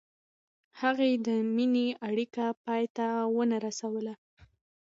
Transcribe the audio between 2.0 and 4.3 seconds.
اړیکه پای ته ونه رسوله.